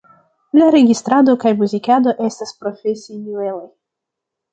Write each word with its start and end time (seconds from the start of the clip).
La 0.59 0.69
registrado 0.75 1.35
kaj 1.43 1.51
muzikado 1.59 2.13
estas 2.29 2.55
profesinivelaj. 2.63 3.63